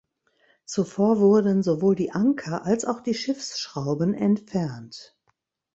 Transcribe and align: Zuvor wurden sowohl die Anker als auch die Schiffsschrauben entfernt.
Zuvor 0.65 1.19
wurden 1.19 1.61
sowohl 1.61 1.93
die 1.93 2.09
Anker 2.09 2.65
als 2.65 2.85
auch 2.85 3.01
die 3.01 3.13
Schiffsschrauben 3.13 4.15
entfernt. 4.15 5.15